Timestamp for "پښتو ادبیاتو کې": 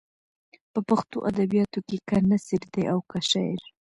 0.89-1.97